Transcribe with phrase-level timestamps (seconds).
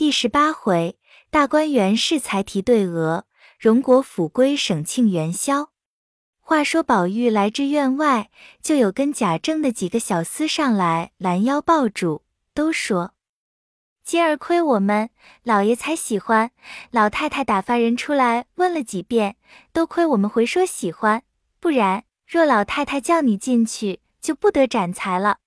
[0.00, 0.96] 第十八回，
[1.28, 3.26] 大观园试才提对额，
[3.58, 5.72] 荣国府归省庆元宵。
[6.38, 8.30] 话说宝玉来至院外，
[8.62, 12.22] 就有跟贾政的几个小厮上来拦腰抱住，
[12.54, 13.12] 都说
[14.02, 15.10] ：“今儿亏我们
[15.42, 16.50] 老爷才喜欢，
[16.90, 19.36] 老太太打发人出来问了几遍，
[19.74, 21.24] 都亏我们回说喜欢，
[21.60, 25.40] 不然若老太太叫你进去，就不得展才了。”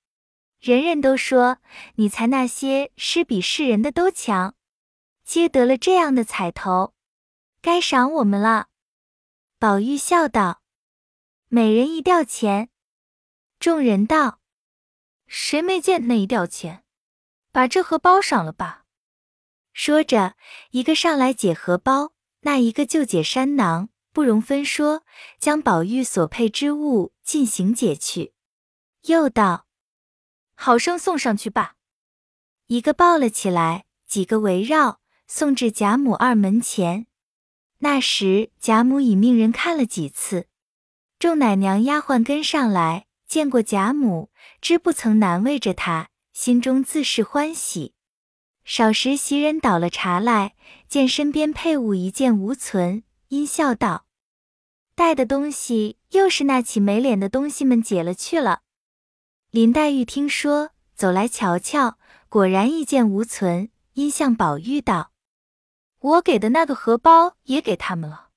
[0.64, 1.58] 人人都说
[1.96, 4.56] 你才那些诗比世人的都强，
[5.26, 6.94] 接得了这样的彩头，
[7.62, 8.70] 该赏我们了。
[9.60, 10.62] 宝玉笑道
[11.52, 12.70] ：“每人一吊钱。”
[13.60, 14.40] 众人道
[15.28, 16.86] ：“谁没见那一吊钱？
[17.52, 18.86] 把这荷包赏了吧。”
[19.76, 20.38] 说着，
[20.72, 25.04] 一个上来解荷包，那一个就解山囊，不容分说，
[25.38, 28.34] 将宝玉所配之物进行解去。
[29.08, 29.66] 又道。
[30.64, 31.76] 好生送上去吧。
[32.68, 37.08] 一个抱了起来，几个围绕，送至贾母二门前。
[37.80, 40.48] 那时贾母已命人看了几次，
[41.20, 44.30] 众奶娘丫鬟跟上来，见过贾母，
[44.62, 47.94] 知不曾难为着她，心中自是欢喜。
[48.64, 50.56] 少时袭人倒了茶来，
[50.88, 54.06] 见身边配物一件无存，阴笑道
[54.96, 58.62] ：“带的东西又是那起没脸的东西们解了去了。”
[59.54, 65.12] 林黛玉听说，走来瞧瞧，果然一件无存，因向宝玉道
[66.02, 68.30] ：“我给的那个荷包也给他们了，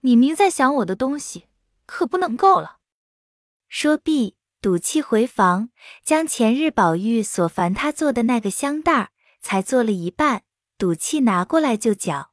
[0.00, 1.48] 你明在想我的东西，
[1.84, 2.78] 可不能够了。”
[3.68, 5.68] 说毕，赌气回房，
[6.02, 9.10] 将前日宝玉所烦他做的那个香袋儿，
[9.42, 10.44] 才做了一半，
[10.78, 12.30] 赌气拿过来就搅。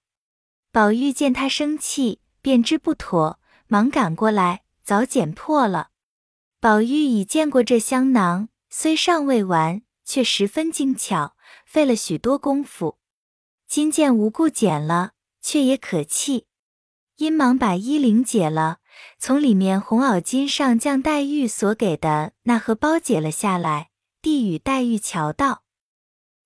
[0.72, 5.90] 宝玉见他生气，便知不妥，忙赶过来，早剪破了。
[6.64, 13.00] 宝玉已见过这香囊，虽尚未完，却十分精巧，费了许多功夫。
[13.68, 16.46] 今见无故剪了，却也可气，
[17.18, 18.78] 因忙把衣领解了，
[19.20, 23.90] 从里面红袄巾上将黛玉所给的那荷包解了下来，
[24.22, 25.66] 递与黛玉瞧道：“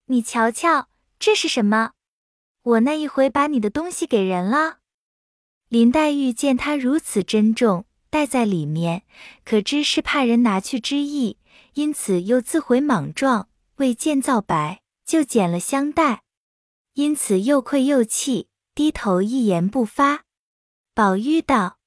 [0.09, 0.89] 你瞧瞧，
[1.19, 1.91] 这是什么？
[2.63, 4.79] 我那一回把你的东西给人了。”
[5.69, 7.85] 林黛玉见他如此珍重。
[8.09, 9.03] 带在里面，
[9.45, 11.37] 可知是怕人拿去之意，
[11.73, 16.23] 因此又自悔莽撞，未见造白，就捡了香袋，
[16.93, 20.23] 因此又愧又气，低头一言不发。
[20.93, 21.79] 宝玉道：“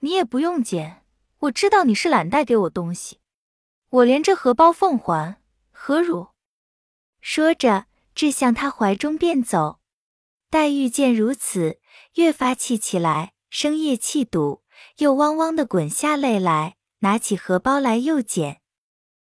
[0.00, 1.04] 你也不用捡，
[1.40, 3.18] 我知道你是懒带给我东西，
[3.88, 5.40] 我连这荷包奉还，
[5.70, 6.28] 何如？”
[7.20, 9.80] 说着，掷向他怀中便走。
[10.48, 11.80] 黛玉见如此，
[12.14, 14.62] 越发气起来，生夜气堵。
[14.98, 18.60] 又汪汪的滚下泪来，拿起荷包来又捡。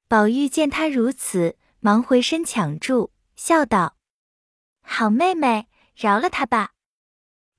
[0.08, 3.98] 宝玉见他如此，忙回身抢住，笑道
[4.82, 6.72] ：“好妹妹，饶了他吧。”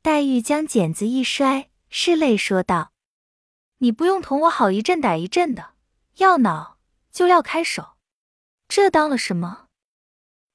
[0.01, 2.93] 黛玉将剪子一摔，拭泪说道
[3.79, 5.75] ：“你不用同我好一阵歹一阵的，
[6.19, 6.79] 要恼
[7.11, 7.97] 就撂开手，
[8.69, 9.67] 这当了什么？”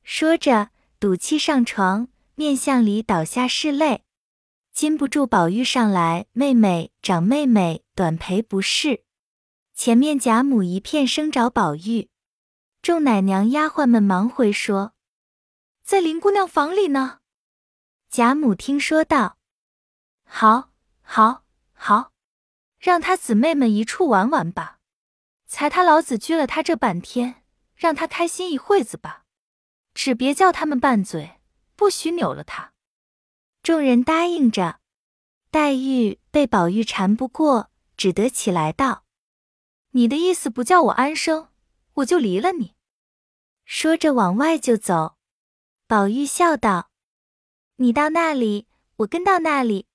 [0.04, 4.04] 说着，赌气上床，面向里倒下拭泪。
[4.82, 9.04] 禁不住宝玉上来，妹妹、长妹妹，短陪不是。
[9.76, 12.10] 前面贾母一片声找宝玉，
[12.82, 14.94] 众奶娘丫鬟们忙回说，
[15.84, 17.20] 在林姑娘房里呢。
[18.10, 19.38] 贾母听说道
[20.26, 20.72] ：“好，
[21.04, 21.44] 好，
[21.74, 22.12] 好，
[22.80, 24.80] 让他姊妹们一处玩玩吧。
[25.46, 27.44] 才他老子拘了他这半天，
[27.76, 29.26] 让他开心一会子吧，
[29.94, 31.40] 只别叫他们拌嘴，
[31.76, 32.70] 不许扭了他。”
[33.64, 34.80] 众人答应着，
[35.52, 39.06] 黛玉被宝玉缠不过，只得起来道
[39.92, 41.50] ：“你的意思不叫我安生，
[41.94, 42.74] 我就离了你。”
[43.64, 45.18] 说着往外就走。
[45.86, 46.90] 宝玉笑道
[47.78, 49.86] ：“你到那里，我跟到那里。”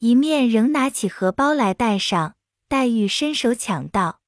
[0.00, 2.36] 一面仍拿起荷包来戴上。
[2.68, 4.20] 黛玉伸手抢道：“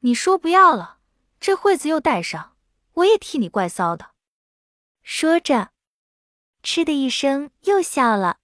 [0.00, 1.00] 你说不要了，
[1.40, 2.56] 这会子又戴上，
[2.92, 4.12] 我也替你怪臊的。”
[5.02, 5.72] 说着。
[6.66, 8.38] 嗤的一声，又笑了。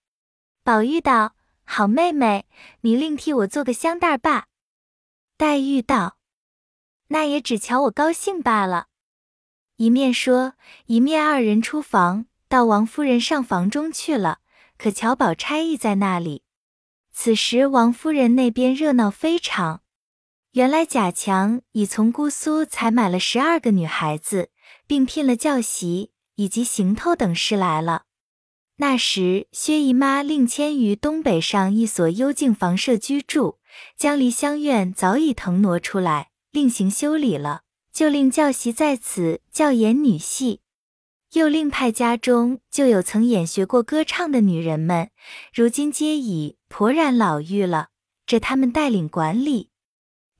[0.62, 1.34] 宝玉道
[1.66, 2.46] ：“好妹妹，
[2.82, 4.46] 你另替我做个香袋罢。”
[5.36, 6.18] 黛玉道
[7.08, 8.86] ：“那也只瞧我高兴罢了。”
[9.76, 10.54] 一面说，
[10.86, 14.38] 一面二人出房，到王夫人上房中去了。
[14.78, 16.44] 可乔宝钗亦在那里。
[17.10, 19.82] 此时王夫人那边热闹非常。
[20.52, 24.50] 原来贾强已从姑苏采买了十二个女孩子，
[24.86, 28.04] 并聘了教习以及行头等事来了。
[28.82, 33.58] 那时，薛姨妈另迁于东北上一所幽静房舍居住，
[33.96, 37.60] 将梨香院早已腾挪出来，另行修理了，
[37.92, 40.62] 就令教习在此教演女戏。
[41.34, 45.10] 又令派家中就有曾演学过歌唱的女人们，
[45.54, 47.90] 如今皆已颇然老妪了，
[48.26, 49.68] 这他们带领管理。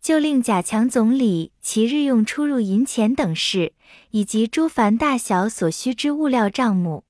[0.03, 3.75] 就令贾强总理其日用出入银钱等事，
[4.11, 7.05] 以及诸凡大小所需之物料账目。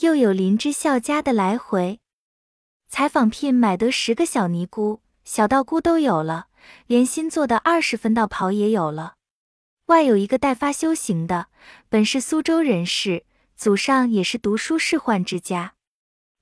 [0.00, 2.00] 又有林之孝家的来回
[2.88, 6.48] 采访聘买得十个小尼姑、小道姑都有了，
[6.88, 9.14] 连新做的二十分道袍也有了。
[9.86, 11.46] 外有一个代发修行的，
[11.88, 13.24] 本是苏州人士，
[13.56, 15.74] 祖上也是读书仕宦之家，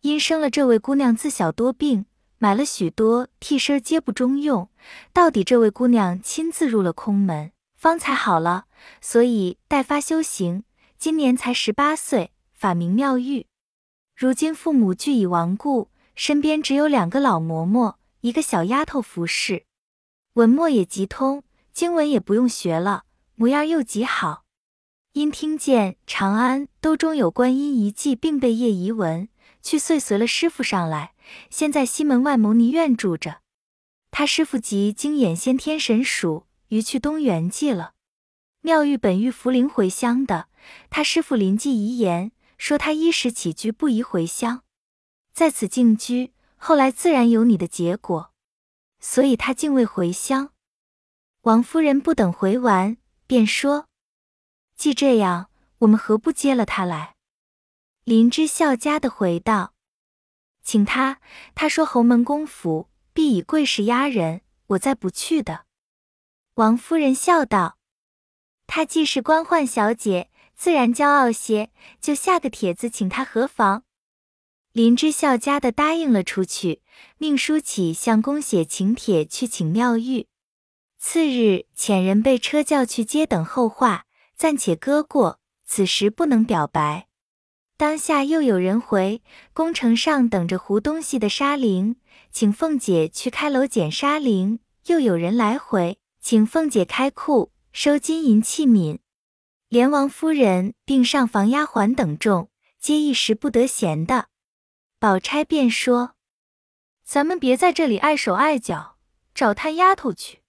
[0.00, 2.06] 因生了这位姑娘自小多病，
[2.38, 4.70] 买了许多替身皆不中用，
[5.12, 8.64] 到底这位姑娘亲自入了空门，方才好了，
[9.02, 10.64] 所以代发修行。
[10.98, 12.31] 今年才十八岁，
[12.62, 13.48] 法名妙玉。
[14.14, 19.64] 如今父母俱已亡故，身边只有两个老嬷嬷，一个小丫头服侍，
[20.34, 21.42] 文墨也极通，
[21.72, 23.02] 经文也不用学了。
[23.34, 24.44] 模样又极好，
[25.14, 29.28] 因听见长安都中有观音遗迹，并被叶遗文，
[29.60, 31.14] 去遂随了师傅上来，
[31.50, 33.40] 先在西门外牟尼院住着。
[34.12, 37.94] 他师傅即经演先天神鼠，于去东园记了。
[38.60, 40.46] 妙玉本欲扶灵回乡的，
[40.90, 42.30] 他师傅临记遗言，
[42.62, 44.62] 说他衣食起居不宜回乡，
[45.34, 48.32] 在此静居，后来自然有你的结果，
[49.00, 50.52] 所以他竟未回乡。
[51.40, 52.98] 王夫人不等回完。
[53.26, 53.88] 便说
[54.76, 57.16] ：“既这样，我们何不接了他来？”
[58.04, 59.74] 林之孝家的回道
[60.62, 61.20] ：“请他。
[61.56, 65.64] 他说侯门公府必以贵士压人，我再不去的。”
[66.54, 67.78] 王夫人笑道
[68.68, 70.30] ：“他既是官宦小姐，
[70.62, 71.70] 自然骄傲些，
[72.00, 73.82] 就下个帖子请他何妨？”
[74.70, 76.82] 林之孝家的答应了出去，
[77.18, 80.28] 命书起向公写请帖去请妙玉。
[81.00, 84.04] 次日，遣人被车叫去接等后话，
[84.36, 85.40] 暂且搁过。
[85.66, 87.08] 此时不能表白。
[87.76, 89.20] 当下又有人回，
[89.52, 91.96] 宫城上等着胡东西的纱绫，
[92.30, 94.60] 请凤姐去开楼捡纱绫。
[94.86, 98.98] 又有人来回，请凤姐开库收金银器皿。
[99.72, 104.26] 连王夫人并上房丫鬟等众，皆一时不得闲的。
[104.98, 106.12] 宝钗便说
[107.02, 108.98] ：“咱们别在这里碍手碍脚，
[109.34, 110.40] 找探丫头去。”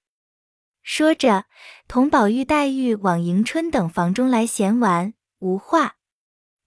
[0.83, 1.45] 说着，
[1.87, 5.95] 同宝玉、黛玉往迎春等房中来闲玩，无话。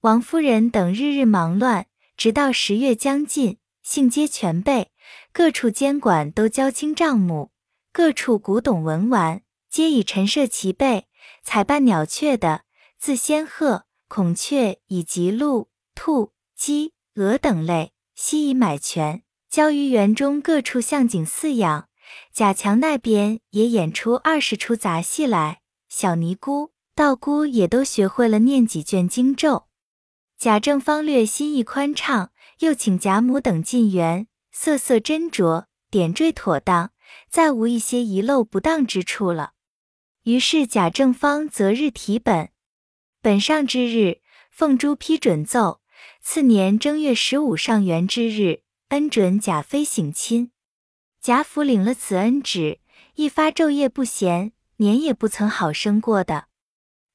[0.01, 4.91] 王夫人等日日忙乱，直到十月将近，信皆全备，
[5.31, 7.51] 各处监管都交清账目，
[7.93, 11.06] 各处古董文玩皆已陈设齐备。
[11.47, 12.63] 采办鸟雀的，
[12.99, 21.89] 自仙鹤、孔雀以及鹿、兔、鸡、鹅等类，悉已买全，交于园中各处向景饲养。
[22.33, 29.69] 贾强那边也演出二十出杂戏来，小尼姑、道姑也都学会了念几卷经咒。
[30.37, 36.91] 贾政方略心意宽敞，又请贾母等进园，色色斟酌，点缀妥当，
[37.31, 39.53] 再无一些遗漏不当之处了。
[40.27, 42.51] 于是贾政方择日提本，
[43.23, 45.81] 本上之日，奉珠批准奏，
[46.21, 50.51] 次年正月十五上元之日，恩准贾妃省亲。
[51.21, 52.81] 贾府领了此恩旨，
[53.15, 56.49] 一发昼夜不闲，年也不曾好生过的。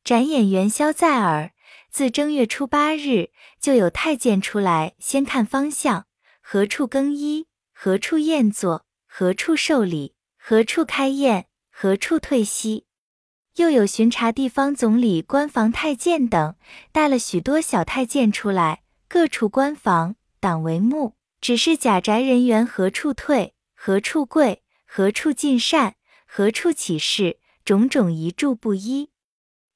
[0.06, 1.52] 展演元宵在耳，
[1.90, 6.06] 自正月初八日就有太监出来，先看方向，
[6.40, 12.86] 何处更衣，何处宴坐，何处受礼，何处开宴，何处退息。
[13.58, 16.56] 又有巡查地方总理、官房太监等，
[16.92, 23.54] 带了许多小太监出来，各处官房党为目，只是贾宅人员何处退。
[23.84, 25.96] 何处跪，何处进善，
[26.28, 29.10] 何处起事，种种一注不一。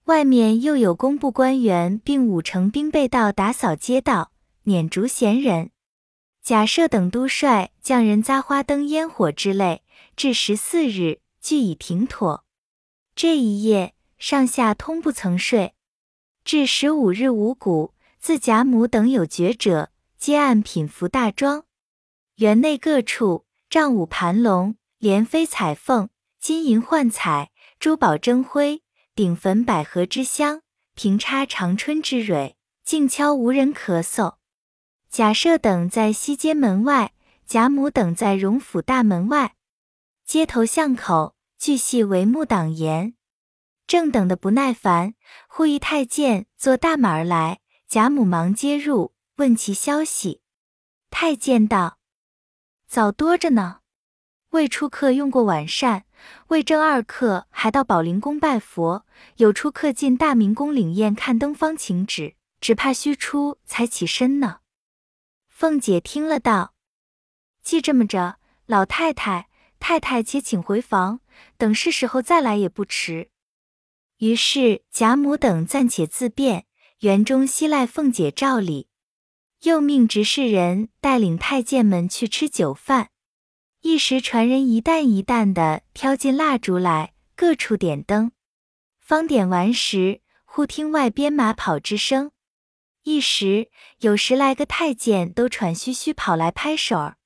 [0.04, 4.32] 外面又有工部官员，并五成兵备道打扫街道，
[4.66, 5.72] 撵逐闲人。
[6.44, 9.82] 贾赦等都率匠人扎花灯、烟火之类，
[10.16, 12.45] 至十四日俱已停妥。
[13.16, 15.74] 这一夜上下通不曾睡。
[16.44, 21.66] 至十五日五谷，自贾母等有觉者，皆按品服大庄。
[22.36, 23.46] 园内各处。
[23.68, 26.08] 帐舞盘龙，莲飞彩凤，
[26.40, 28.84] 金银幻彩，珠宝争辉，
[29.16, 30.62] 顶焚百合之香，
[30.94, 32.56] 平插长春之蕊，
[32.86, 34.36] 静悄无人咳嗽。
[35.10, 37.14] 贾赦等在西街门外，
[37.46, 39.56] 贾母等在荣府大门外，
[40.26, 41.35] 街头巷口
[41.66, 43.16] 俱系帷幕挡严。
[43.88, 45.16] 正等得不耐烦，
[45.48, 50.44] 忽一太监坐大马而来，贾母忙接入，问其消息。
[51.10, 51.98] 太监道。
[52.86, 53.80] 早多着呢，
[54.52, 56.06] 未出客用过晚膳，
[56.50, 59.04] 未正二刻还到宝灵宫拜佛，
[59.38, 64.60] 有出客进大明宫领宴看灯方请旨，只怕须出才起身呢。
[65.50, 66.76] 凤姐听了道
[67.66, 71.22] ：“既这么着，老太太、太太且请回房，
[71.58, 73.30] 等是时候再来也不迟。”
[74.20, 76.66] 于是贾母等暂且自便，
[77.00, 78.88] 园中悉赖凤姐照理，
[79.64, 83.10] 又命执事人带领太监们去吃酒饭。
[83.82, 88.32] 一时传人一担一担的挑进蜡烛来，各处点灯。
[89.00, 92.32] 方点完时，忽听外边马跑之声。
[93.04, 97.18] 一时有十来个太监都喘吁吁跑来拍手儿。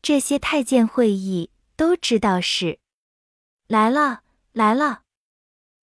[0.00, 2.80] 这些太监会意，都知道是
[3.68, 5.02] 来了，来了。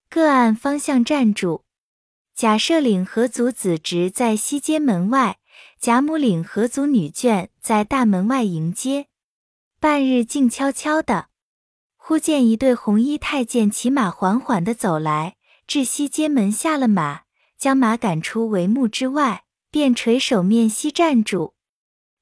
[0.09, 1.63] 各按方向站住。
[2.35, 5.39] 贾赦领何族子侄在西街门外，
[5.79, 9.07] 贾母领何族女眷在大门外迎接。
[9.79, 11.29] 半日静悄悄的，
[11.95, 17.21] 忽见一对红衣太监骑马缓缓的走来，至西街门下了马，
[17.57, 21.55] 将马赶出帷幕之外，便垂手面西站住。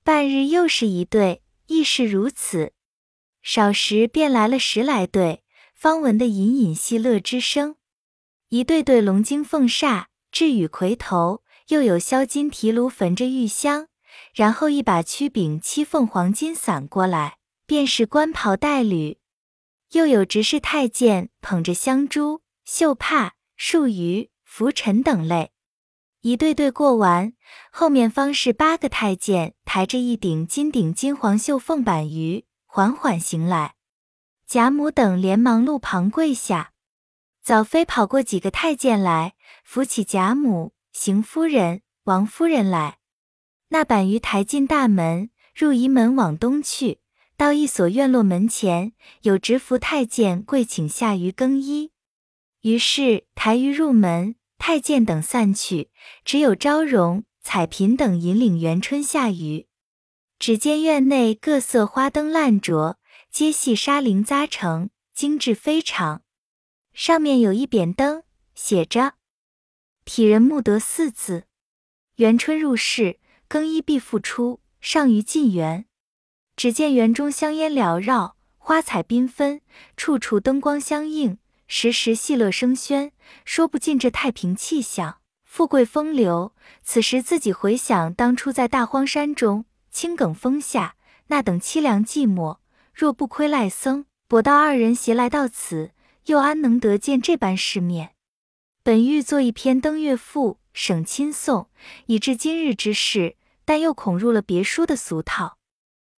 [0.04, 2.74] 半日又是一对，亦是如此。
[3.44, 5.44] 少时便来了十来对，
[5.76, 7.76] 方闻的隐隐戏乐之声。
[8.50, 13.88] 一对对龙精凤煞，雉羽魁头，又有销金提炉焚着玉香，
[14.34, 17.38] 然后一把曲柄七凤黄金伞过来。
[17.66, 19.20] 便是官袍带履，
[19.94, 25.52] 又有执事太监捧着香珠、绣帕、束鱼、拂尘等类，
[26.22, 27.34] 一对对过完，
[27.72, 33.76] 后面方是八个太监抬着一顶金顶金黄绣凤板鱼，缓缓行来。
[34.48, 36.72] 贾母等连忙路旁跪下，
[37.44, 42.98] 早飞跑过几个太监来，扶起贾母、邢夫人、王夫人来。
[43.68, 46.98] 那板鱼抬进大门，入仪门往东去。
[47.38, 51.92] 到一所院落门前，有执服太监跪请下鱼更衣。
[52.62, 55.92] 于是抬鱼入门，太监等散去，
[56.26, 59.68] 只有昭容、彩嫔等引领元春下鱼。
[60.46, 62.98] 只见院内各色花灯烂着，
[63.32, 66.22] 皆系纱绫扎成，精致非常。
[66.92, 68.24] 上面有一匾灯，
[68.54, 69.14] 写着
[70.04, 71.46] “体人慕德”四字。
[72.16, 75.86] 元春入室更衣，必复出，上于进园。
[76.58, 79.62] 只见园中香烟缭绕，花彩缤纷，
[79.96, 83.12] 处处灯光相映，时时戏乐声喧，
[83.46, 86.54] 说不尽这太平气象、富贵风流。
[86.84, 90.96] 此时自己回想当初在大荒山中青埂峰下
[91.28, 92.58] 那等凄凉寂寞，
[92.94, 95.92] 若不亏赖僧、跛道二人携来到此，
[96.26, 98.16] 又安能得见这般世面？
[98.82, 101.68] 本欲作一篇登月赋，省亲诵，
[102.08, 105.58] 以至今日之事，但又恐入了别书的俗套。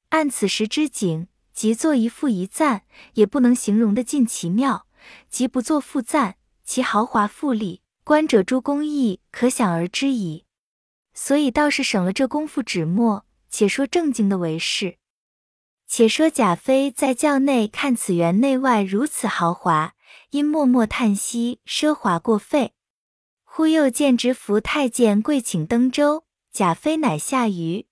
[0.10, 2.84] 按此时之景，即作一赋一赞，
[3.16, 4.86] 也不能形容的尽其妙；
[5.30, 10.46] 即不作赋赞，其豪华富丽，观者诸工艺可想而知矣。
[11.14, 13.26] 所以倒是省了这功夫纸墨。
[13.56, 14.98] 且说正经的为事。
[15.88, 19.94] 且说贾妃在轿内看此园内外如此豪华，
[20.32, 22.74] 因默默叹息奢华过费。
[23.46, 27.88] 忽又见执服太监跪请登舟，贾妃乃下鱼，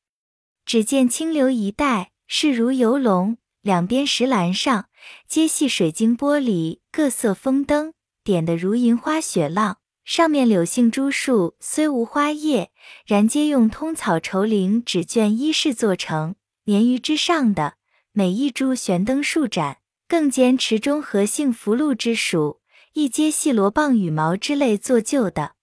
[0.66, 2.12] 只见清流一带。
[2.28, 4.90] 势如游龙，两边石栏上
[5.30, 9.78] 皆系水晶玻璃，各色风灯点得如银花雪浪。
[10.04, 12.72] 上面柳杏珠树虽无花叶，
[13.06, 16.36] 然皆用通草绸绫纸绢衣饰做成。
[16.66, 17.76] 年于之上的
[18.12, 22.60] 每一株悬灯数盏，更兼池中荷杏福禄之属，
[22.94, 25.56] 亦皆系罗棒羽毛之类做就的。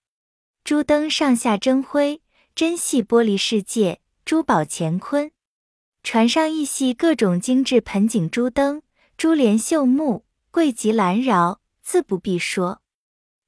[0.65, 2.23] 珠灯上下争辉，
[2.55, 5.31] 真系玻璃世界，珠宝乾坤。
[6.03, 8.83] 船上亦系各种精致盆景珠灯，
[9.19, 12.81] 珠帘绣幕，贵极兰饶，自不必说。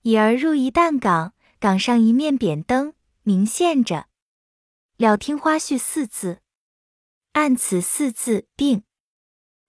[0.02, 4.06] 已而入一旦港，港上一面扁灯，明现着
[4.98, 6.40] “了听花絮”四字。
[7.32, 8.82] 按此四字，定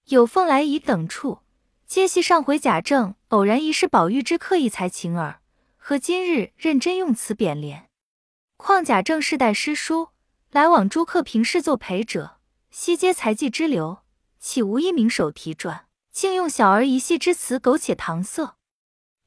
[0.06, 1.40] 有凤来仪等处，
[1.86, 5.40] 皆系上回贾政偶然遗失宝玉之刻意才情耳，
[5.78, 7.90] 和今日认真用此匾联。
[8.58, 10.10] 况贾政世代诗书，
[10.50, 12.38] 来往诸客平事作陪者。
[12.72, 14.00] 悉皆才技之流，
[14.40, 15.86] 岂无一名手提传？
[16.12, 18.58] 竟用小儿一戏之词，苟且搪塞，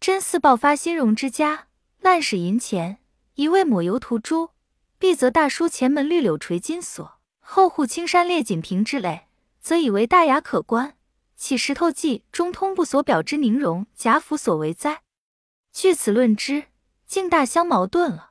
[0.07, 1.67] 真似爆发新荣之家。
[1.99, 2.99] 滥使银钱，
[3.35, 4.51] 一味抹油涂朱，
[5.01, 9.27] 必则大书前门绿柳垂金锁，后户青山列锦屏之类，
[9.59, 10.97] 则以为大雅可观。
[11.35, 15.03] 岂石头记中通部所表之宁荣贾府所为哉？
[15.73, 16.67] 据此论之，
[17.05, 18.31] 竟大相矛盾了。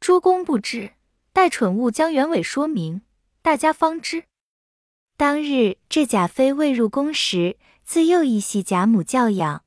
[0.00, 0.94] 诸公不知，
[1.34, 3.02] 待蠢物将原委说明，
[3.42, 4.24] 大家方知。
[5.18, 9.64] 当日这贾妃未入宫时，自幼亦系贾母教养。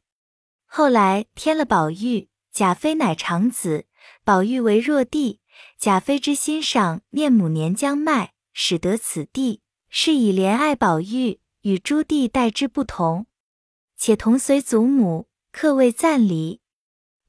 [0.70, 3.86] 后来添了宝玉，贾妃乃长子，
[4.24, 5.40] 宝玉为弱弟，
[5.80, 13.26] 贾妃之心上念母年将迈，使得此地，是以怜爱宝玉，与诸弟待之不同。
[13.98, 16.62] 且同随祖母，客位暂离。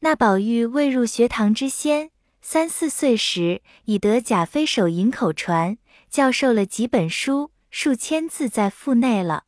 [0.00, 2.10] 那宝玉未入学堂之先，
[2.42, 5.78] 三四岁时，已得贾妃手引口传，
[6.10, 9.44] 教授了几本书，数千字在腹内了。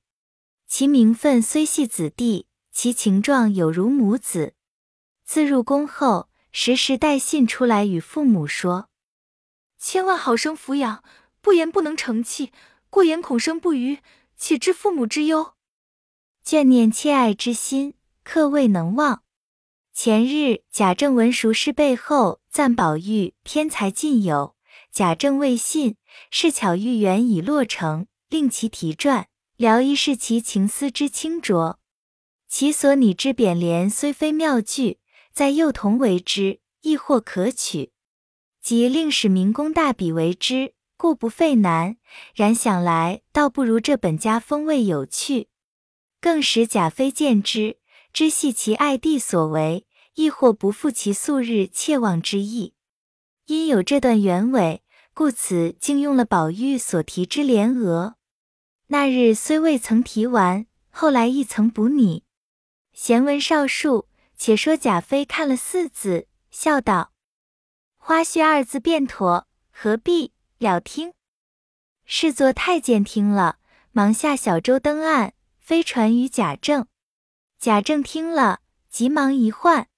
[0.67, 4.55] 其名分虽系子弟，其情状有如母子。
[5.25, 8.89] 自入宫后，时时带信出来与父母说
[9.79, 11.03] ：“千万好生抚养，
[11.41, 12.53] 不言不能成器，
[12.89, 13.99] 过言恐生不虞，
[14.37, 15.55] 岂知父母之忧。
[16.45, 19.23] 眷念切爱之心，刻未能忘。”
[19.93, 24.55] 前日贾政闻熟师背后赞宝玉偏才尽有，
[24.91, 25.97] 贾政未信，
[26.31, 29.27] 是巧玉缘已落成，令其题传。
[29.57, 31.80] 聊一是其情思之清浊，
[32.51, 34.99] 其所拟之匾联虽非妙句，
[35.33, 37.93] 在幼童为之，亦或可取。
[38.61, 41.97] 即令使民工大笔为之，故不费难。
[42.35, 45.47] 然想来，倒不如这本家风味有趣，
[46.21, 47.79] 更使贾妃见之，
[48.13, 52.75] 知系其爱弟所为，亦或不负其素日切望之意。
[53.47, 54.83] 因有这段原委，
[55.15, 58.17] 故此竟用了宝玉所题之联额。
[58.89, 62.25] 那日虽未曾提完，后来亦曾补拟。
[63.03, 67.15] 闲文少述，且说贾妃看了四字，笑道
[67.97, 71.15] ：“花絮二字便妥，何必了听？”
[72.05, 73.57] 侍作太监听了，
[73.93, 76.89] 忙下小舟登岸，飞传于贾政。
[77.59, 79.89] 贾政听了，急忙一唤。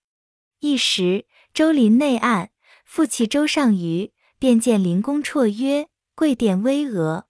[0.61, 2.51] 一时舟临内岸，
[2.85, 7.25] 复弃舟上鱼，便见灵宫绰约，贵殿巍峨。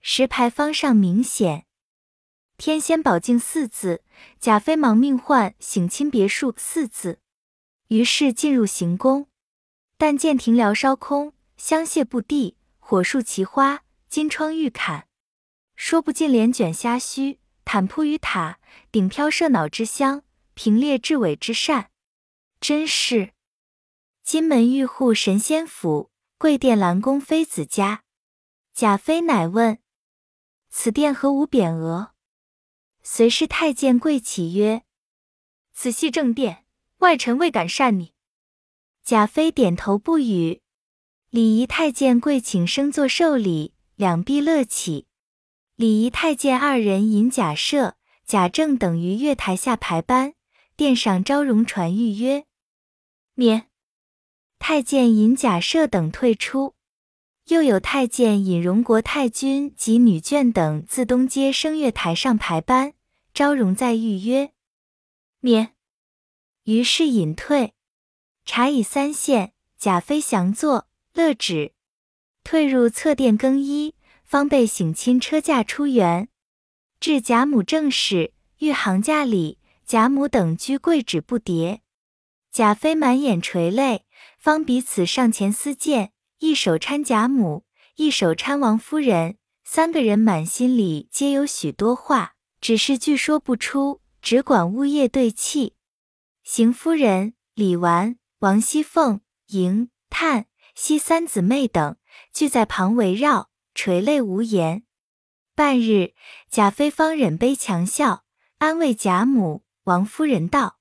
[0.00, 1.65] 石牌坊上明显
[2.58, 4.02] “天仙宝镜”四字，
[4.40, 7.20] 贾妃忙命唤“省亲别墅”四字，
[7.88, 9.28] 于是进入行宫。
[9.98, 15.06] 但见庭寮烧空，香榭布地，火树奇花，金窗玉槛，
[15.74, 18.58] 说不尽帘卷虾须，毯铺于塔，
[18.90, 20.22] 顶飘麝脑之香，
[20.54, 21.90] 平列雉尾之扇，
[22.60, 23.32] 真是
[24.22, 28.02] 金门玉户神仙府，贵殿兰宫妃子家。
[28.72, 29.78] 贾妃乃问。
[30.68, 32.12] 此殿何无匾额？
[33.08, 34.82] 随侍太监跪启曰
[35.72, 36.64] ：“此系正殿，
[36.98, 38.12] 外臣未敢擅拟。”
[39.04, 40.60] 贾妃点头不语。
[41.30, 45.06] 礼仪太监跪请升座受礼，两臂乐起。
[45.76, 47.94] 礼仪太监二人引贾赦、
[48.26, 50.34] 贾政等于月台下排班，
[50.74, 52.44] 殿上昭荣传谕曰
[53.34, 53.70] ：“免。”
[54.58, 56.74] 太监引贾赦等退出。
[57.48, 62.94] 又有太监尹荣国太君及女眷等自东街升月台上排班，
[63.32, 64.50] 昭容在预约
[65.38, 65.74] 免，
[66.64, 67.74] 于是隐退。
[68.44, 71.72] 茶已三献，贾妃详坐，乐止，
[72.42, 76.28] 退入侧殿更衣，方被省亲车驾出园。
[76.98, 81.78] 至贾母正室，御行驾礼，贾母等居跪止不迭。
[82.50, 84.04] 贾妃满眼垂泪，
[84.36, 86.12] 方彼此上前私见。
[86.38, 95.74] 一手搀贾母，一手搀王夫人，三个人满心里皆有许多话，只是句说不出，只管呜咽对泣。
[96.42, 101.96] 邢夫人、李纨、王熙凤、迎、叹、惜三姊妹等
[102.32, 104.84] 聚在旁围绕，垂泪无言。
[105.54, 106.12] 半日，
[106.50, 108.24] 贾妃方忍悲强笑，
[108.58, 110.78] 安慰贾母、王夫人道：“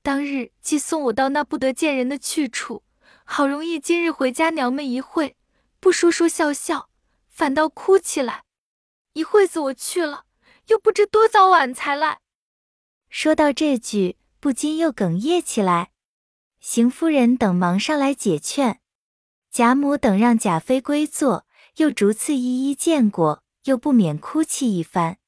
[0.00, 2.84] 当日既送我到那不得见人的去处。”
[3.32, 5.36] 好容易今日回家娘们一会，
[5.78, 6.88] 不说说笑笑，
[7.28, 8.42] 反倒哭起来。
[9.12, 10.24] 一会子我去了，
[10.66, 12.18] 又不知多早晚才来。
[13.08, 15.92] 说到这句，不禁又哽咽起来。
[16.58, 18.80] 邢夫人等忙上来解劝，
[19.52, 25.18] 贾母等让贾妃归坐，又逐次一一见过，又不免哭泣一番。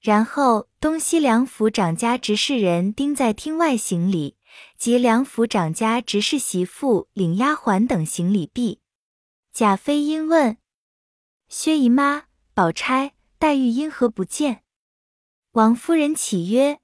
[0.00, 4.36] 然后东西两府长家执事人盯在厅外行礼。
[4.82, 8.80] 及梁府长家执事媳妇领丫鬟等行礼毕，
[9.52, 10.56] 贾妃因问
[11.46, 14.64] 薛姨妈、宝钗、黛玉因何不见？
[15.52, 16.80] 王夫人启曰：“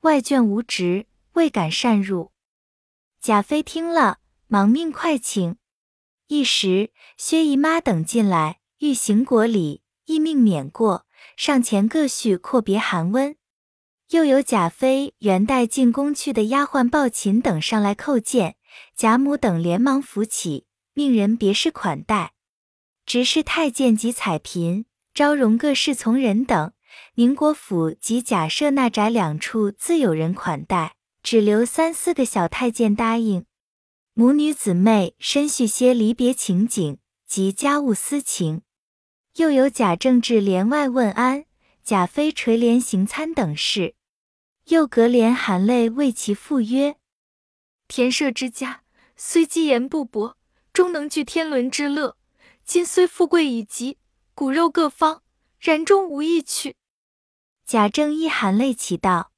[0.00, 2.32] 外眷无职，未敢擅入。”
[3.20, 5.58] 贾妃听了，忙命快请。
[6.28, 13.36] 一时薛姨妈等进来，欲行国礼，亦命免过，上前各叙阔别寒温。
[14.12, 18.56] 又有贾妃原带进宫去的丫鬟抱琴等上来叩见，
[18.94, 22.34] 贾母等连忙扶起，命人别事款待。
[23.06, 26.74] 执事太监及彩嫔、昭容各侍从人等，
[27.14, 33.46] 宁国府及贾赦那宅两处自有人款待，只留三四个小太监答应。
[34.12, 38.60] 母女姊妹深叙些离别情景及家务私情。
[39.36, 41.46] 又有贾政至帘外问安，
[41.82, 43.94] 贾妃垂帘行参等事。
[44.72, 46.96] 又隔帘含泪为其赋曰
[47.88, 48.84] ：“田舍之家，
[49.16, 50.38] 虽积言不薄，
[50.72, 52.16] 终能聚天伦之乐。
[52.64, 53.98] 今虽富贵已极，
[54.34, 55.22] 骨肉各方，
[55.60, 56.76] 然终无一去。”
[57.66, 59.32] 贾政亦含泪祈道：“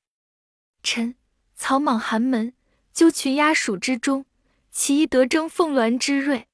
[0.84, 1.16] 臣
[1.56, 2.54] 草莽寒门，
[2.92, 4.26] 纠群鸦鼠之中，
[4.70, 6.46] 岂易得争凤鸾之瑞？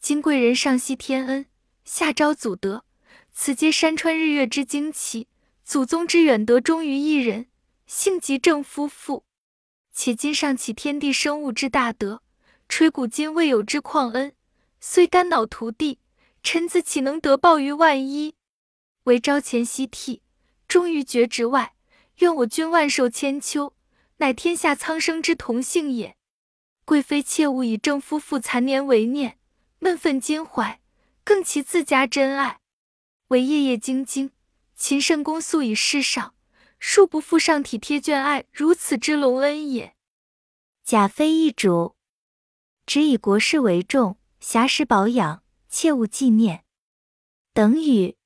[0.00, 1.46] 今贵人上惜天恩。”
[1.86, 2.84] 下招祖德，
[3.32, 5.28] 此皆山川日月之精奇，
[5.64, 7.46] 祖宗之远德忠于一人，
[7.88, 9.24] 幸及正夫妇。
[9.92, 12.22] 且今上启天地生物之大德，
[12.68, 14.34] 垂古今未有之旷恩，
[14.78, 15.98] 虽肝脑涂地，
[16.42, 18.36] 臣子岂能得报于万一？
[19.04, 20.22] 唯朝前夕替，
[20.68, 21.74] 终于绝职外，
[22.18, 23.74] 愿我君万寿千秋，
[24.18, 26.14] 乃天下苍生之同幸也。
[26.84, 29.38] 贵妃切勿以正夫妇残年为念，
[29.78, 30.80] 闷愤襟怀。
[31.24, 32.60] 更其自家真爱，
[33.28, 34.30] 唯夜夜兢兢，
[34.74, 36.34] 勤慎恭肃以事上，
[36.80, 39.94] 恕不负上体贴眷爱如此之隆恩也。
[40.84, 41.96] 贾妃一主，
[42.86, 46.64] 只以国事为重，暇时保养，切勿纪念。
[47.52, 48.16] 等语。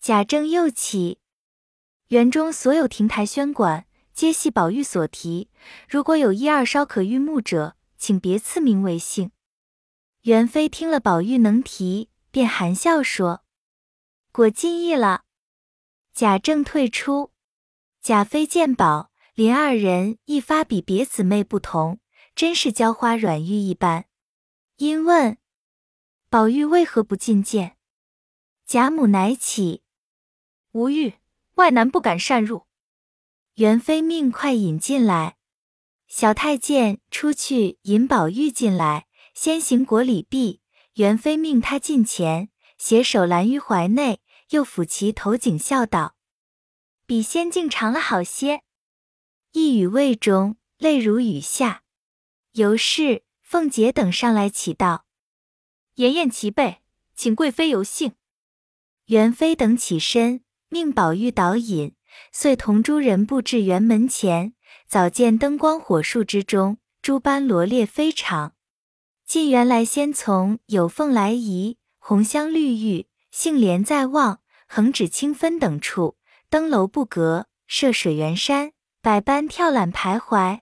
[0.00, 1.18] 贾政又起，
[2.08, 5.48] 园中所有亭台轩馆，皆系宝玉所题。
[5.88, 9.30] 如果有一二稍可御目者，请别赐名为姓。
[10.22, 12.08] 元妃听了宝玉能题。
[12.32, 13.44] 便含笑说
[14.32, 15.24] ：“果尽意了。”
[16.16, 17.30] 贾政退出，
[18.02, 22.00] 贾妃见宝林二人一发比别姊妹不同，
[22.34, 24.06] 真是娇花软玉一般。
[24.78, 25.38] 因问
[26.28, 27.76] 宝玉为何不进见，
[28.66, 29.84] 贾母乃起
[30.72, 31.14] ：“无欲，
[31.54, 32.66] 外男不敢擅入。”
[33.54, 35.36] 元妃命快引进来，
[36.08, 40.60] 小太监出去引宝玉进来，先行果礼毕。
[40.94, 46.16] 元妃命他近前，携手揽于怀内，又抚其头颈，笑道
[47.06, 48.62] ：“比仙境长了好些。”
[49.52, 51.82] 一语未终，泪如雨下。
[52.52, 55.04] 尤氏、凤姐等上来启道
[55.96, 56.82] ：“筵宴齐备，
[57.14, 58.12] 请贵妃游幸。”
[59.06, 61.94] 元妃等起身，命宝玉导引，
[62.30, 64.54] 遂同诸人步至园门前。
[64.86, 68.54] 早见灯光火树之中，诸般罗列非常。
[69.26, 76.16] 进园来，先从有凤来仪、红香绿玉、杏帘在望、横指清分等处，
[76.52, 80.60] 登楼不隔，涉水源山，百般跳览徘徊，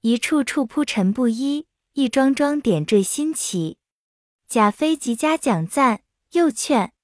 [0.00, 3.76] 一处处铺陈不一，一桩桩点缀新奇。
[4.48, 6.94] 贾妃极加奖赞，又劝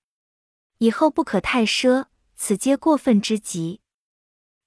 [0.78, 3.82] 以后不可太奢，此皆过分之极。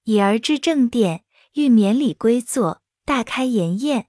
[0.04, 4.06] 已而至正殿，欲免礼归坐，大开筵宴。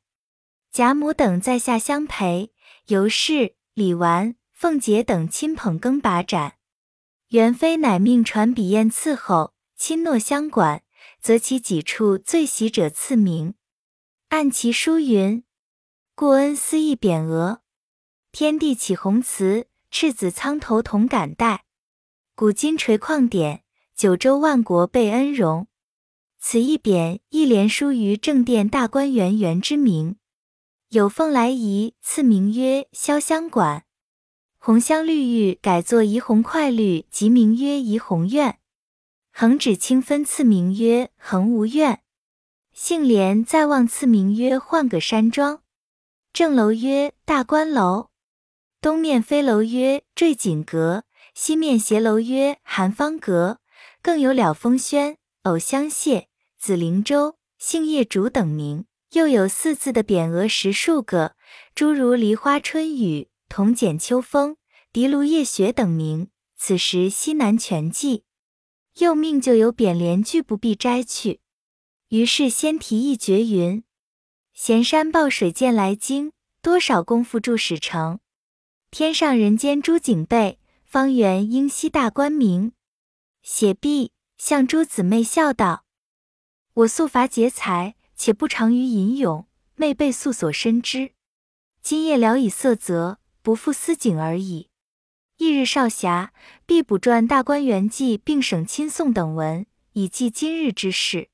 [0.72, 2.54] 贾母等在下相陪，
[2.90, 6.58] 尤氏、李纨、凤姐等亲捧羹把盏。
[7.32, 10.84] 元妃乃命传笔砚伺候，亲诺相管，
[11.22, 13.54] 择其几处最喜者赐名。
[14.28, 15.46] 按其书云
[16.14, 17.62] ：“故恩思义匾额，
[18.34, 21.64] 天地启宏慈，赤子苍头同感戴。
[22.36, 23.64] 古今垂旷典，
[23.96, 25.68] 九州万国备恩荣。”
[26.38, 30.18] 此一匾一连书于正殿大观园园之名。
[30.90, 33.86] 有凤来仪赐名曰潇湘馆，
[34.64, 38.60] 红香绿玉改作怡红快绿，即名曰怡红院。
[39.34, 42.04] 横指清分赐名曰恒芜院，
[42.72, 45.64] 杏帘再望赐名曰换个山庄。
[46.32, 48.10] 正楼曰大观楼，
[48.80, 53.58] 东面飞楼曰坠锦阁，西面斜楼曰寒芳阁。
[54.04, 56.26] 更有了风轩、藕香榭、
[56.60, 58.86] 紫菱洲、杏叶竹等名。
[59.14, 61.36] 又有四字的匾额十数个，
[61.74, 64.56] 诸如梨花春雨、铜剪秋风、
[64.94, 66.30] 荻芦夜雪等名。
[66.56, 68.24] 此时西南全记，
[69.00, 71.42] 又命就有扁联句不必摘去。
[72.08, 73.84] 于是先题一绝云
[74.56, 78.22] ：“闲山抱水见来经，多少功夫著史成。
[78.90, 82.72] 天上人间诸景备，方圆应西大观明。”
[83.44, 85.84] 写毕，向诸姊妹笑道
[86.76, 91.14] ：“我素乏节才。”且不长于吟咏，妹辈素所深知。
[91.82, 94.70] 今夜聊以色泽，不负思景而已。
[95.38, 96.30] 翌日少暇，
[96.66, 101.30] 必补撰《大观园记》，并省亲送等文，以记今日之事。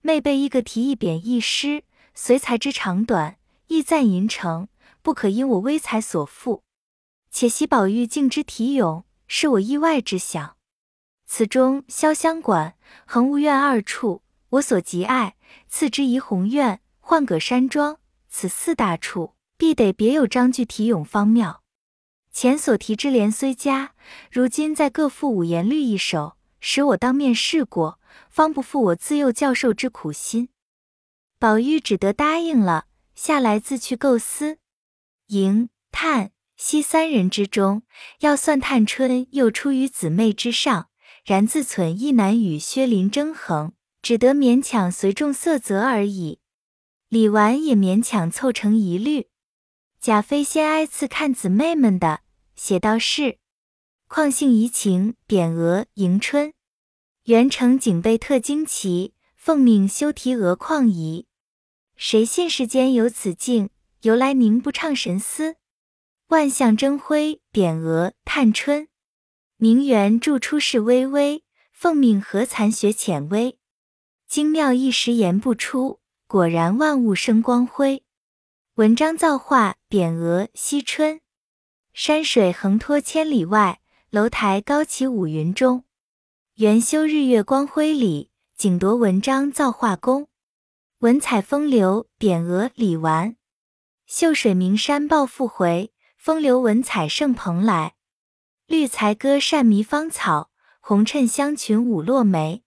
[0.00, 4.68] 妹辈一个题一匾一诗，随才之长短，意赞吟成，
[5.02, 6.64] 不可因我微才所负。
[7.30, 10.56] 且喜宝玉竟之题咏，是我意外之想。
[11.26, 15.36] 此中潇湘馆、恒芜院二处，我所极爱。
[15.68, 21.62] 次之怡红院、浣葛山庄，此四大处必得别有章句题咏方妙。
[22.30, 23.94] 前所提之联虽佳，
[24.30, 30.50] 如今再各赋五言律一首，使我当面试过，方不负我自幼教授之苦心。
[31.38, 34.58] 宝玉只得答应了，下来自去构思。
[35.28, 37.82] 迎、探、惜三人之中，
[38.20, 40.90] 要算探春又出于姊妹之上，
[41.24, 46.40] 然自忖亦难与薛林争衡，只得勉强随众色泽而已。
[47.08, 49.28] 李纨也勉强凑成一律。
[50.06, 52.20] 贾妃先挨次看姊妹们的。
[52.54, 53.38] 写道是：
[54.06, 56.52] 况幸怡情，匾额迎春。
[57.24, 61.26] 元成警备特惊奇，奉命修题额况仪。
[61.96, 63.70] 谁信世间有此境？
[64.02, 65.56] 由来宁不畅神思？
[66.28, 68.86] 万象争辉，匾额探春。
[69.56, 71.42] 名媛著出世微微，
[71.72, 73.58] 奉命何惭学浅微？
[74.28, 78.04] 精妙一时言不出，果然万物生光辉。
[78.76, 81.22] 文章造化，匾额惜春。
[81.94, 85.84] 山水横拖千里外，楼台高起五云中。
[86.56, 90.28] 元修日月光辉里，景夺文章造化功。
[90.98, 93.36] 文采风流，匾额李纨。
[94.04, 97.94] 秀水名山报复回，风流文采盛蓬莱。
[98.66, 102.62] 绿才歌善迷芳草，红衬香裙舞落梅。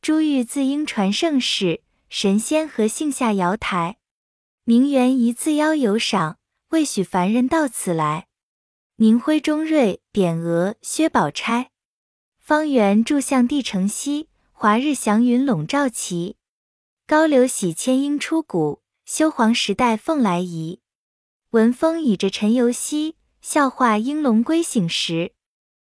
[0.00, 3.98] 珠玉自应传盛世，神仙何幸下瑶台？
[4.66, 6.38] 名媛一自邀有赏，
[6.70, 8.28] 未许凡人到此来。
[8.96, 11.70] 明辉中瑞，匾额薛宝钗。
[12.38, 16.38] 方圆柱向帝城西，华日祥云笼罩齐。
[17.06, 20.80] 高流洗千莺出谷，修皇时代凤来仪。
[21.50, 25.34] 文风倚着陈游兮，笑话应龙归醒时。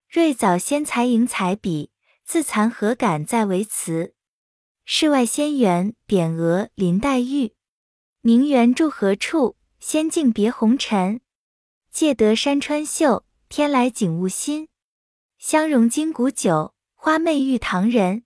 [0.09, 1.91] 瑞早先才迎彩笔，
[2.25, 4.15] 自惭何敢再为词。
[4.85, 7.55] 世外仙缘，匾额林黛玉。
[8.23, 9.57] 名媛住何处？
[9.79, 11.23] 仙境别红尘。
[11.91, 14.69] 借得山川秀，天来景物新。
[15.39, 18.25] 相融金谷酒，花媚玉堂人。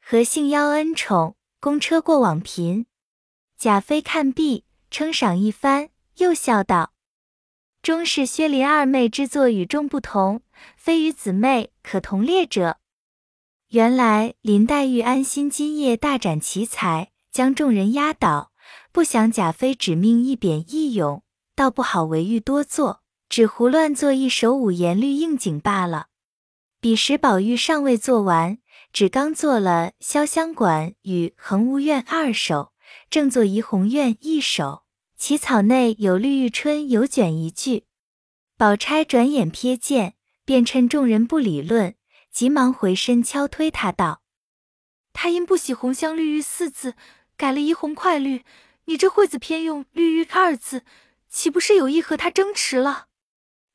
[0.00, 2.86] 何幸邀恩宠，公车过往频。
[3.58, 6.94] 贾妃看毕，称赏一番，又笑道
[7.82, 10.40] ：“终是薛林二妹之作与众不同，
[10.74, 12.78] 非与姊妹可同列者。”
[13.68, 18.52] 原来林黛玉安心今夜大展奇才，将众人压倒，
[18.92, 21.22] 不想贾妃指命一贬一咏。
[21.54, 26.06] 倒不好为玉多作，只胡乱做一首五言律应景罢了。
[26.80, 28.58] 彼时宝玉尚未做完，
[28.92, 32.72] 只刚做了潇湘馆与恒芜苑二首，
[33.10, 34.84] 正做怡红院一首，
[35.16, 37.86] 起草内有绿玉春有卷一句。
[38.56, 41.96] 宝钗转眼瞥见，便趁众人不理论，
[42.30, 44.22] 急忙回身敲推他道
[45.12, 46.94] ：“他因不喜红香绿玉四字，
[47.36, 48.44] 改了怡红快绿。
[48.88, 50.84] 你这惠子偏用绿玉二字。”
[51.30, 53.08] 岂不是有意和他争持了？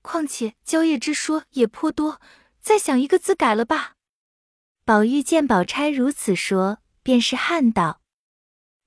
[0.02, 2.20] 况且蕉叶之说也颇多，
[2.60, 3.94] 再想一个字改了吧。
[4.84, 8.02] 宝玉见宝钗如此说，便是汗道：“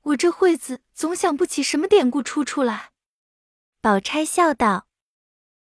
[0.03, 2.91] 我这惠子总想不起什么典故出处来。”
[3.81, 4.89] 宝钗笑道：“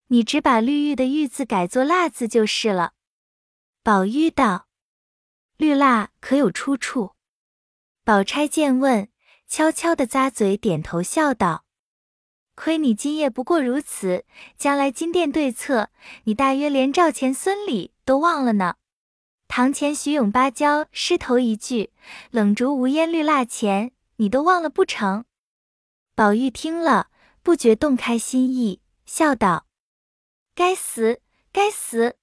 [0.08, 2.91] 你只把绿玉的玉字改作蜡字就是了。”
[3.82, 4.67] 宝玉道
[5.56, 7.15] ：“绿蜡可有出处？”
[8.04, 9.10] 宝钗见问，
[9.50, 11.66] 悄悄的咂嘴，点头笑道。
[12.54, 14.24] 亏你今夜不过如此，
[14.56, 15.90] 将来金殿对策，
[16.26, 18.76] 你大约连赵钱孙李都忘了呢。
[19.48, 21.92] 堂前徐永芭蕉诗头一句
[22.30, 25.24] “冷烛无烟绿蜡前”，你都忘了不成？
[26.14, 27.08] 宝玉听了，
[27.42, 29.66] 不觉动开心意，笑道
[30.54, 32.18] ：“该死，该死！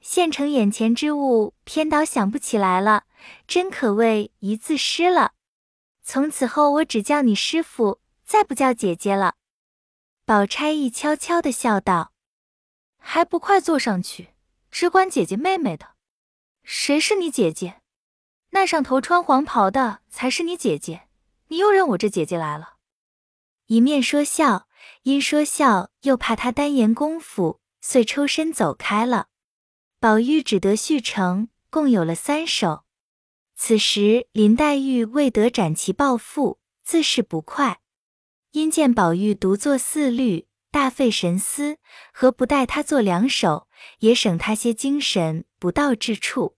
[0.00, 3.04] 现成眼前之物，偏倒想不起来了，
[3.46, 5.34] 真可谓一字失了。
[6.08, 9.34] 从此后，我只叫你师傅，再不叫姐姐了。”
[10.24, 12.12] 宝钗亦悄悄的笑道
[12.98, 14.28] ：“还不快坐上去，
[14.70, 15.94] 只管姐姐妹妹的。
[16.62, 17.82] 谁是你姐姐？
[18.50, 21.08] 那上头穿黄袍的才是你姐姐。
[21.48, 22.76] 你又认我这姐姐来了。”
[23.66, 24.68] 一面说笑，
[25.02, 29.26] 因说笑又怕他单言功夫，遂抽身走开了。
[29.98, 32.85] 宝玉只得续成，共有了三首。
[33.58, 37.80] 此时林黛玉未得展旗报复，自是不快。
[38.52, 41.78] 因见宝玉独作四律，大费神思，
[42.12, 43.66] 何不带他做两首，
[44.00, 46.56] 也省他些精神不到之处。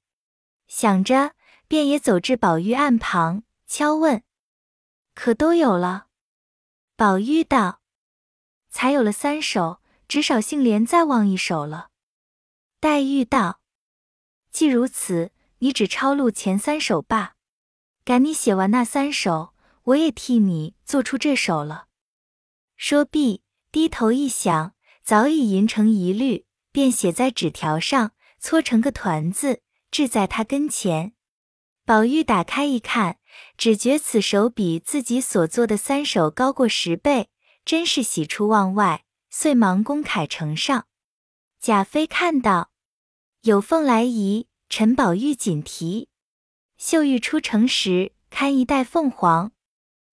[0.67, 1.35] 想着，
[1.69, 4.23] 便也走至宝玉案旁，敲问
[5.15, 6.09] ：“可都有了？”
[6.97, 7.81] 宝玉道
[8.71, 11.91] ：“才有了三首，只少杏莲再忘一首了。”
[12.81, 13.61] 黛玉道
[14.51, 17.35] ：“既如此，你只抄录前三首罢。
[18.05, 21.87] 赶你写完那三首，我也替你做出这首了。”
[22.77, 31.13] 说毕，低头一想，早已吟成一律，便写在纸条上，搓成个团子，置在他跟前。
[31.85, 33.19] 宝玉打开一看，
[33.57, 37.31] 只觉此手比自己所做的三首高过十倍，
[37.65, 40.87] 真是喜出望外，遂忙公楷呈上。
[41.61, 42.71] 贾妃看到，
[43.41, 46.09] 有凤来仪，陈宝玉锦题，
[46.77, 49.53] 绣玉出城时，堪一代凤凰，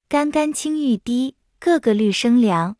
[0.08, 2.78] 干干青玉滴，个个绿生凉。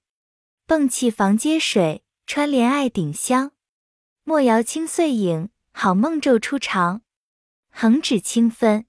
[0.66, 3.52] 蹦气房接水，穿帘爱顶香。
[4.24, 7.02] 莫摇清碎影，好梦昼初长。
[7.70, 8.86] 横指清分，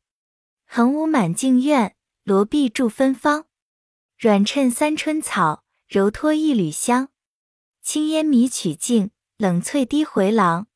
[0.64, 3.46] 横无满径院，罗壁著芬芳。
[4.16, 7.08] 软衬三春草，柔脱一缕香。
[7.82, 10.68] 轻烟迷曲径，冷翠低回廊。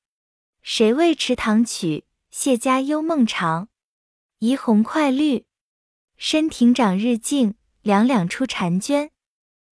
[0.62, 2.04] 谁为池塘曲？
[2.30, 3.68] 谢家幽梦长。
[4.38, 5.46] 移红快绿，
[6.16, 7.54] 深庭长日静。
[7.82, 9.10] 两两出婵娟。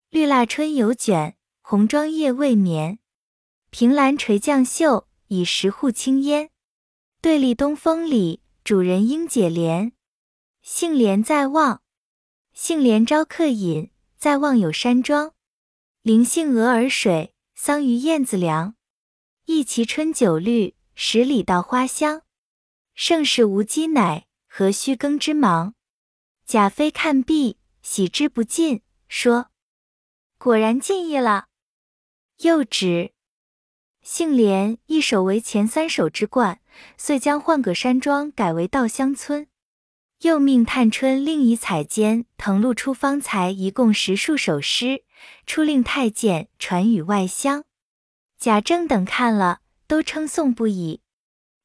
[0.09, 2.97] 绿蜡春犹卷，红妆夜未眠。
[3.69, 6.49] 凭栏垂绛袖，倚石户青烟。
[7.21, 9.91] 对立东风里，主人应解怜。
[10.63, 11.83] 杏帘在望，
[12.51, 13.91] 杏帘招客饮。
[14.17, 15.33] 在望有山庄，
[16.01, 18.75] 灵杏鹅儿水，桑榆燕子凉。
[19.45, 22.23] 一畦春酒绿，十里稻花香。
[22.93, 25.73] 盛世无鸡奶，何须耕织忙？
[26.45, 29.49] 贾妃看毕，喜之不尽，说。
[30.37, 31.45] 果然尽意了。
[32.39, 33.13] 又指
[34.01, 36.59] 杏帘一首为前三首之冠，
[36.97, 39.47] 遂将换葛山庄改为稻香村。
[40.19, 45.05] 又命探春另以彩笺誊录出方才一共十数首诗，
[45.45, 47.63] 出令太监传与外乡。
[48.37, 51.01] 贾政等看了，都称颂不已。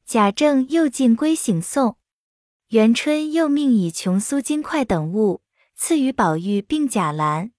[0.06, 1.98] 贾政又进归省颂。
[2.68, 5.42] 元春又命以琼酥金块等物
[5.76, 7.52] 赐予宝玉并贾兰。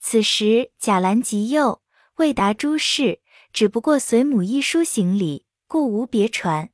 [0.00, 1.82] 此时贾兰极幼，
[2.16, 3.20] 未达诸事，
[3.52, 6.70] 只不过随母一书行礼，故无别传。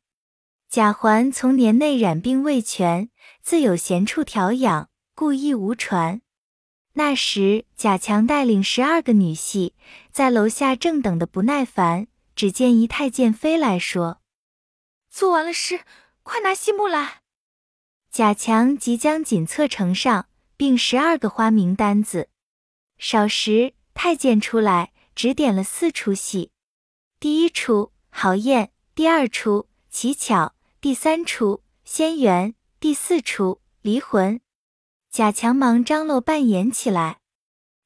[0.68, 3.08] 贾环从年内染病未痊，
[3.42, 6.22] 自有闲处调养，故亦无传。
[6.92, 9.74] 那时贾强带领十二个女戏，
[10.12, 14.20] 在楼下正等的不耐烦，只见一太监飞来说
[15.10, 15.80] ：“做完了诗，
[16.22, 17.22] 快拿戏目来。”
[18.12, 22.28] 贾强即将锦册呈上，并十二个花名单子。
[22.98, 26.50] 少时，太监出来指点了四出戏：
[27.18, 34.40] 第一出豪艳，第二出奇巧，第三出仙缘，第四出离魂。
[35.10, 37.20] 贾强忙张罗扮演起来，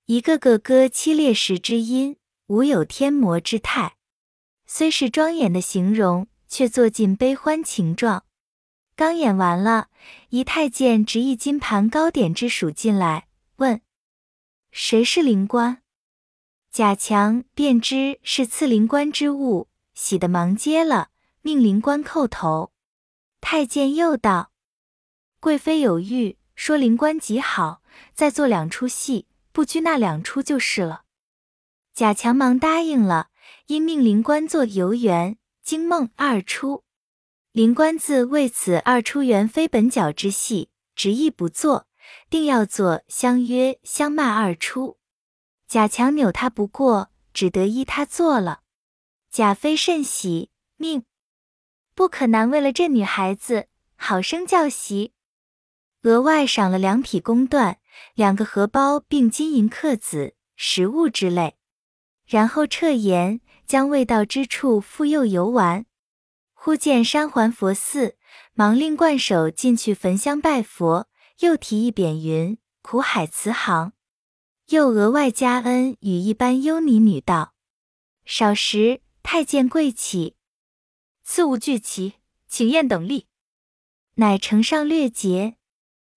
[0.07, 2.17] 一个个歌凄烈时之音，
[2.49, 3.95] 无有天魔之态。
[4.73, 8.25] 虽是庄严的形容，却做尽悲欢情状。
[8.95, 9.89] 刚演完了，
[10.29, 13.81] 一太监执一金盘糕点之属进来，问。
[14.71, 15.83] 谁是灵官？
[16.71, 21.09] 贾强便知是赐灵官之物，喜得忙接了，
[21.43, 22.71] 命灵官叩头。
[23.41, 24.53] 太监又道
[25.41, 27.83] ：“贵妃有谕，说灵官极好，
[28.15, 31.03] 再做两出戏，不拘那两出就是了。”
[31.93, 33.30] 贾强忙答应了，
[33.71, 36.83] 因命灵官做游园、惊梦二出。
[37.53, 41.87] 灵官自为此二出原非本角之戏，执意不做。
[42.29, 44.99] 定要做相约相骂二出，
[45.69, 48.63] 贾强扭他不过，只得依他做了。
[49.31, 51.05] 贾妃甚喜，命
[51.95, 55.13] 不可难为了这女孩子，好生教习。
[56.03, 57.77] 额外赏了两匹公缎，
[58.15, 61.55] 两个荷包，并金银刻子、食物之类。
[62.27, 65.87] 然后撤言，将未到之处复又游玩。
[66.55, 68.17] 忽见山环佛寺，
[68.53, 71.09] 忙令冠手进去焚香拜佛。
[71.39, 73.93] 又提一匾云：“苦海慈航。”
[74.71, 77.55] 又额外加恩与一般优尼女道。
[78.25, 80.35] 少时，太监跪起，
[81.23, 82.15] 赐物俱齐，
[82.49, 83.29] 请宴等立。
[84.15, 85.55] 乃呈上略节。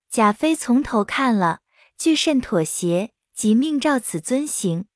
[0.09, 1.59] 贾妃从头看了，
[1.99, 4.87] 俱甚妥协，即命照此遵行。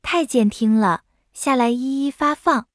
[0.00, 1.02] 太监听了，
[1.38, 2.66] 下来一一发放。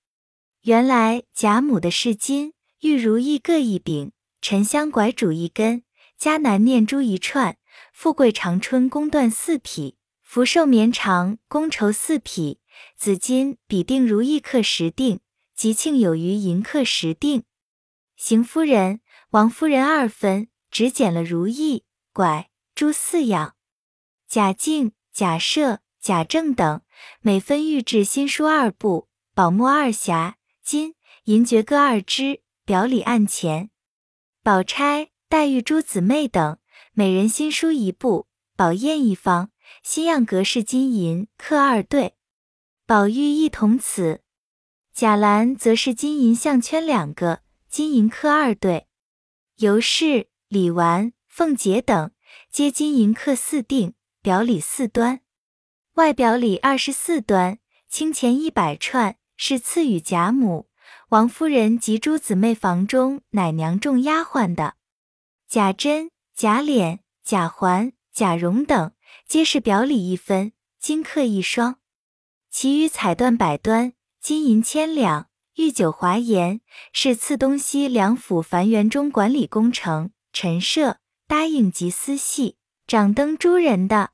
[0.62, 5.84] 原来贾母的是金玉如意各一柄，沉香拐主一根。
[6.18, 7.58] 迦南念珠一串，
[7.92, 12.62] 富贵长春宫缎四匹，福寿绵长宫绸四匹，
[12.96, 15.20] 紫金比定如意刻十锭，
[15.54, 17.44] 吉庆有余银刻十锭。
[18.16, 19.02] 邢夫人、
[19.32, 21.84] 王夫人二分，只捡了如意、
[22.14, 23.56] 拐、珠四样。
[24.26, 26.82] 贾敬、贾赦、贾政等
[27.22, 30.34] 每分玉制新书二部，宝墨二匣，
[30.64, 33.70] 金银爵各二支，表里案前。
[34.42, 35.10] 宝钗。
[35.30, 36.60] 黛玉、诸姊妹等
[36.92, 39.50] 每人新书一部，宝砚一方，
[39.82, 42.14] 新样格式金银刻二对。
[42.86, 44.22] 宝玉亦同此。
[44.94, 48.86] 贾兰则是金银项圈两个，金银刻二对。
[49.56, 52.12] 尤氏、李纨、凤姐等
[52.52, 55.22] 皆金银刻四锭，表里四端。
[55.96, 60.68] 外表里二十四端，清钱一百串，是赐与贾母、
[61.10, 64.74] 王夫人及诸姊妹房中奶娘众丫鬟的。
[65.48, 68.92] 贾珍、贾琏、贾环、贾蓉等，
[69.28, 71.76] 皆是表里一分，金刻一双。
[72.50, 75.28] 其余彩缎百端，金银千两，
[75.58, 84.10] 玉酒华筵，是赐东西两府繁园中管理工程、陈设、答应及私系、掌灯诸人的。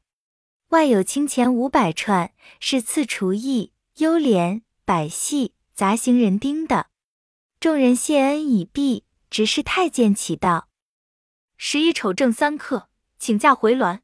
[0.69, 6.91] 外有清钱五百串，是赐厨艺、优廉、百戏、杂行人丁的。
[7.59, 10.69] 众人谢恩已毕，直是太监启道。
[11.57, 14.01] 十一丑正三刻，请假回銮。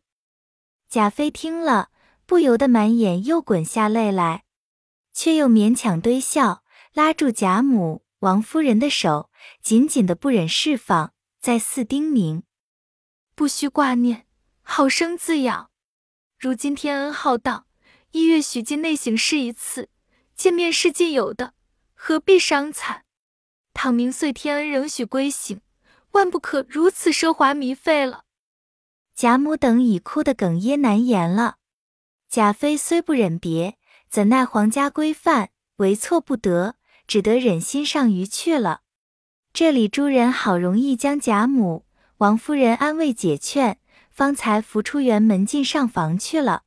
[0.89, 1.91] 贾妃听了，
[2.25, 4.45] 不由得满眼又滚下泪来，
[5.13, 6.63] 却又勉强堆笑，
[6.93, 9.29] 拉住贾母、王夫人的手，
[9.61, 12.41] 紧紧的不忍释放，再四叮咛
[13.35, 14.25] ：“不须挂念，
[14.63, 15.69] 好生自养。
[16.45, 17.65] 如今天恩浩荡，
[18.11, 19.89] 一月许进内省试一次，
[20.35, 21.55] 见面是尽有的，
[21.95, 23.03] 何必伤残？
[23.73, 25.59] 倘明岁天恩仍许归省。”
[26.13, 28.25] 万不可如此奢华糜费了。
[29.15, 31.55] 贾母等已哭得哽咽难言了。
[32.29, 36.75] 贾妃虽不忍别，怎奈皇家规范，为错不得，
[37.07, 38.81] 只得忍心上鱼去了。
[39.51, 41.87] 这里诸人好容易将贾母、
[42.17, 43.79] 王夫人安慰解劝，
[44.15, 46.61] 方才扶出园门进上房去了。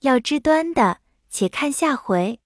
[0.00, 0.98] 要知端的，
[1.30, 2.41] 且看下回。